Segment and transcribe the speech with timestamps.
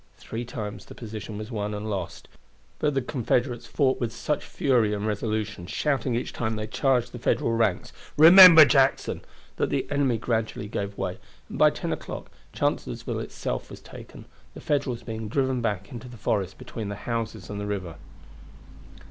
[0.17, 2.27] Three times the position was won and lost;
[2.79, 7.19] but the Confederates fought with such fury and resolution, shouting each time they charged the
[7.19, 9.21] Federal ranks "Remember Jackson,"
[9.57, 11.19] that the enemy gradually gave way,
[11.49, 14.25] and by ten o'clock Chancellorsville itself was taken,
[14.55, 17.97] the Federals being driven back into the forest between the houses and the river.